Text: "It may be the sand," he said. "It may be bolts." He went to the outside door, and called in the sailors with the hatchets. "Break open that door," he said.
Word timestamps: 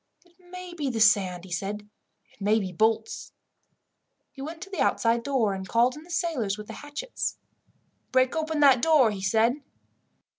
"It 0.25 0.35
may 0.39 0.73
be 0.73 0.89
the 0.89 0.99
sand," 0.99 1.43
he 1.45 1.51
said. 1.51 1.87
"It 2.33 2.41
may 2.41 2.57
be 2.57 2.71
bolts." 2.71 3.33
He 4.31 4.41
went 4.41 4.59
to 4.63 4.69
the 4.71 4.81
outside 4.81 5.21
door, 5.21 5.53
and 5.53 5.67
called 5.69 5.95
in 5.95 6.01
the 6.01 6.09
sailors 6.09 6.57
with 6.57 6.65
the 6.65 6.73
hatchets. 6.73 7.37
"Break 8.11 8.35
open 8.35 8.61
that 8.61 8.81
door," 8.81 9.11
he 9.11 9.21
said. 9.21 9.57